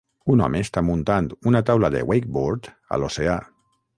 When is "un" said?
0.35-0.39